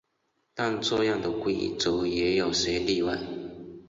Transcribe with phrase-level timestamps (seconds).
[0.55, 3.19] 但这样的规则也有些例外。